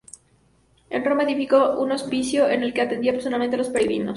En 0.89 1.05
Roma, 1.05 1.21
edificó 1.21 1.79
un 1.79 1.91
hospicio 1.91 2.49
en 2.49 2.63
el 2.63 2.73
que 2.73 2.81
atendía 2.81 3.11
personalmente 3.11 3.55
a 3.55 3.59
los 3.59 3.69
peregrinos. 3.69 4.09